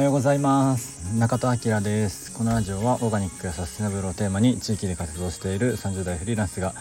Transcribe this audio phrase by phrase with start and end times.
[0.00, 1.14] おはようございます。
[1.14, 2.32] 中戸明です。
[2.32, 6.72] このラジオはオーガニックやサステナブルをテーマに地域で活動している30代フリーランスが、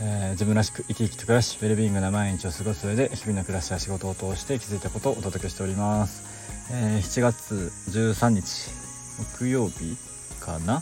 [0.00, 6.22] えー、自分らしく生き生きと暮らしウェルビーイングな毎日を過ごす上で日々の暮らしや仕事を通して気づいたことをお届けしております、
[6.72, 8.70] えー、7月13日
[9.38, 9.96] 木曜日
[10.38, 10.80] かな？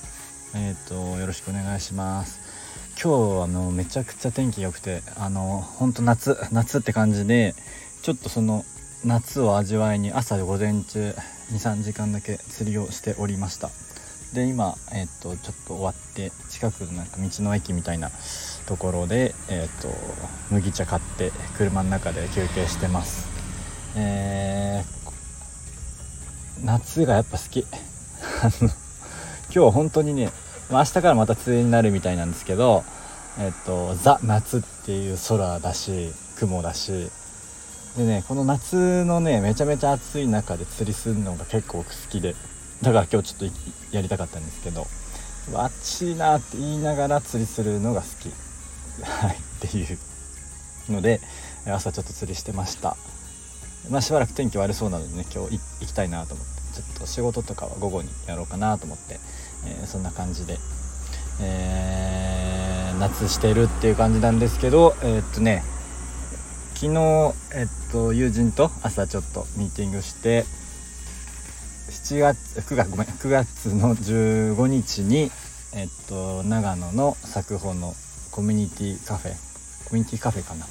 [0.54, 2.40] えっ、ー、とよろしくお願いします。
[3.02, 7.54] 今日あのめちゃくちゃ天気良くてあの本当夏夏って感じで
[8.02, 8.66] ちょっとその
[9.04, 11.14] 夏を味わいに朝午前中
[11.52, 13.70] 23時間だけ釣りをしておりました。
[14.34, 18.10] で今、え、っとちょっと終わって近くのなんか道の駅みたいな
[18.66, 19.88] ところで、え、っと
[20.50, 23.28] 麦茶買って車の中で休憩してます。
[23.96, 27.66] えー、夏がやっぱ好き。
[29.48, 30.30] 今日は本当にね
[30.70, 32.84] 明日からまた梅雨になるみたいなんですけど
[33.38, 37.10] えっとザ夏っていう空だし雲だし
[37.96, 42.34] でねこの夏のねめちゃめちゃ暑い中で釣りするのが結構好きで
[42.82, 44.86] だから今日ちょっとやりたかったんですけど
[45.54, 48.30] 暑いなって言いながら釣りするのが好き。
[49.02, 49.84] はいってい
[50.88, 51.20] うので
[51.66, 52.96] 朝ちょっと釣りしてました。
[53.90, 56.56] まあしばらく天気悪そうなのでね今日行きたいなと思って。
[56.76, 59.18] ちょっと仕事とかは午後にやろうかなと思って、
[59.66, 60.58] えー、そんな感じで、
[61.40, 65.62] えー、夏してるっていう感じなんですけどえー、っとね
[66.76, 70.44] 昨日、えっと、友人と朝ちょっとミーティングして
[71.88, 75.30] 7月9月ごめん9月の15日に、
[75.74, 77.94] えっと、長野の作法の
[78.30, 79.32] コミュニティカフェ
[79.88, 80.66] コミュニティカフェかな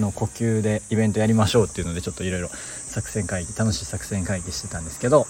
[0.00, 5.28] の呼吸でイベントやりましょうっていうのでちょっといろいろ作戦会議楽しい作戦会議してたんですけど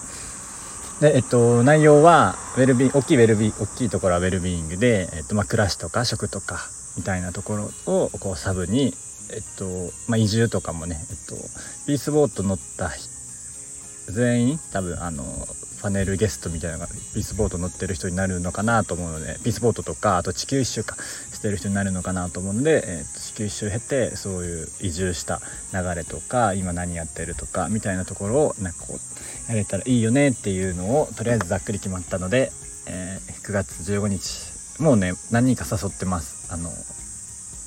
[1.02, 8.94] で、えっと、内容はウェルビ大きいウェルビ大きいところはウェルビーイングで、えっとまあ、暮らしとか食とかみたいなところをこうサブに
[9.32, 11.34] えっとまあ、移住とかもね、えっと、
[11.86, 12.90] ピースボート乗った
[14.12, 15.24] 全員多分あの
[15.82, 20.96] パネルゲストみたいなのがピースボート乗ってる人になるのかなと思うのでピースボートとかあと地球一周か
[21.32, 25.40] してる人になるのかなと思うので、えっと、地球一周経てそういう移住した
[25.72, 28.94] 流れとか今何やってるとかみたいなところをなんかこ
[29.48, 32.50] うやれたらいいよねっていうのをとりあえずざっくり決まったので、
[32.88, 36.52] えー、9月15日もうね何人か誘ってます。
[36.52, 36.70] あの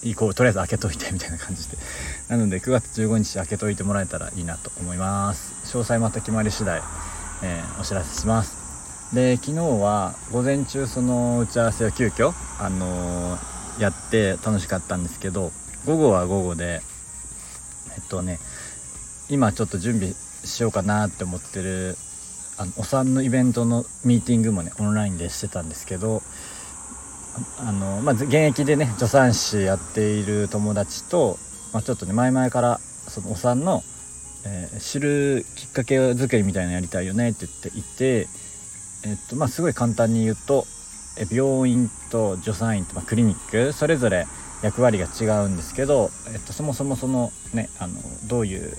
[0.04, 1.78] 行こうとりあえず開けといてみたいな感じで。
[2.28, 5.54] なので9月15日開けといてもらえたらいいなと思います。
[5.78, 6.82] 詳細また決まり次第、
[7.44, 8.60] えー、お知らせします。
[9.14, 15.52] で昨日は午前中その打ち合わせを急遽あのー、やって楽しかったんですけど
[15.86, 16.82] 午後は午後で
[17.96, 18.40] えっとね
[19.30, 21.96] 今ちょっと準備しようかなって思ってる
[22.58, 26.22] あのお産のイベントのミーティングもねオンラインでしてたんですけど
[27.60, 31.38] あの、まあ、現役でね助産師やっている友達と、
[31.74, 33.84] まあ、ちょっとね前々からそのお産の、
[34.46, 38.28] えー、知るきっかけ作りみたいなのやりたいよねって言っていて、
[39.06, 40.66] えっとまあ、すごい簡単に言うと
[41.32, 44.26] 病院と助産院と、まあ、クリニックそれぞれ
[44.62, 47.94] 役割が違うんですけど、えっと、そもそもそのねあの
[48.28, 48.74] どういう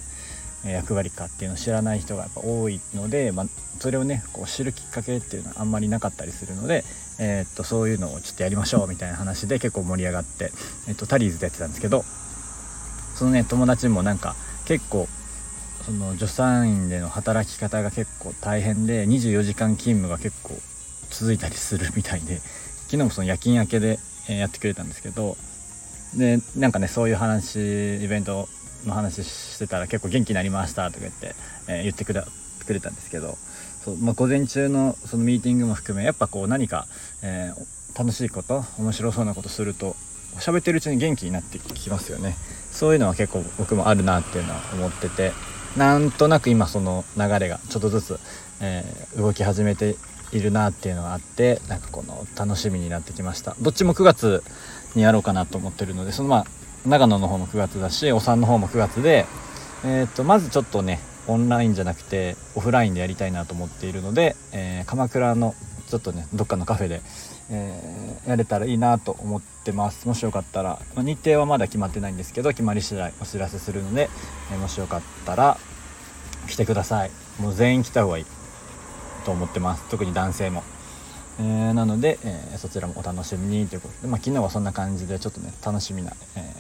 [0.64, 3.46] 役割かっていうのを知らない人がやっぱ多いので、まあ、
[3.80, 6.84] それをねこう知るきっかけっていうのはあんまりなかったりするので、
[7.18, 10.52] えー、っとそういうのをちょっとやりましょうみたいな話で結構盛り上がって、
[10.86, 12.04] え、っとタリーズでやってたんですけど
[13.14, 14.36] そのね友達もなんか
[14.66, 15.08] 結構
[15.84, 20.54] その助産院での働き方が結構大変で24時間勤務が結構
[21.10, 22.38] 続いたりするみたいで
[22.86, 23.98] 昨日もその夜勤明けで
[24.28, 25.36] やってくれたんですけど
[26.16, 27.56] でなんかねそういう話
[28.02, 28.48] イベント
[28.84, 31.34] の話してたら結構元気になりましたとか言って、
[31.68, 33.36] えー、言ってくれたんですけど
[33.84, 36.86] そう、まあ、午前中のそのミーティングも含めやっぱこう何か、
[37.22, 39.96] えー、楽しいこと面白そうなことすると
[40.36, 42.36] 喋ってるうちに元気になってきますよね。
[42.70, 45.32] そういうのは結構僕もあるなっていうのは思ってて
[45.76, 48.20] なんとなく今その流れがちょっとずつ、
[48.60, 49.96] えー、動き始めて
[50.32, 53.56] いるなっていうのがあってなんかこの楽しみになってきました。
[53.60, 54.44] どっちも9月
[54.94, 56.46] にやろうかなと思ってるのでそのまあ
[56.86, 59.26] 長野の方も9月だしお産の方も9月で、
[59.84, 65.54] えー、とまずちょっとねオンラインじゃなくてオフラインでやりたいなと思っているので、えー、鎌倉の
[65.88, 67.02] ちょっとねどっかのカフェで、
[67.50, 70.06] えー、やれたらいいなと思ってます。
[70.06, 74.08] もしよかったら、まあ、日程はまだ決まってないんですけど決まり次第お知らせするので、
[74.52, 75.58] えー、もしよかったら
[76.48, 77.10] 来てください。
[77.38, 78.26] もう全員来た方がいい
[79.24, 79.84] と思ってます。
[79.90, 80.62] 特に男性も。
[81.38, 86.54] えー、なので、えー、そちらもお楽しみにということで、まあ、昨日はそんな感じでちょっとね楽しみな、え、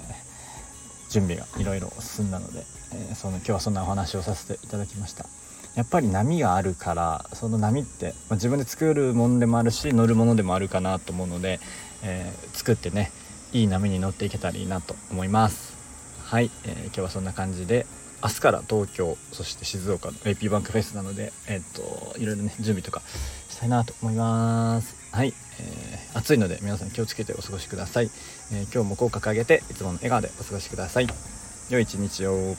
[1.10, 2.64] 準備がいろいろ進んだので、
[2.94, 5.26] えその今日はそんなお話をさせていただきました。
[5.74, 11.60] やっぱり波があるからその波って、まあ、自分で作るものでもあるし乗るものでもあるかなと思うので、
[12.02, 13.12] え作ってね
[13.52, 15.76] いい波に乗っていけたらいいなと思います。
[16.24, 17.86] はい、えー今日はそんな感じで
[18.22, 23.02] 明日から東京そして静岡の AP バンクフェスなのでえっといろいろね準備とか
[23.48, 24.96] したいなと思います。
[25.12, 28.10] はい、えー、暑いので皆さん気をつけてお過ごしください、
[28.52, 31.08] えー、今日も口角上げていつもの笑顔でお過ごしください。
[31.70, 32.56] 良い一日を。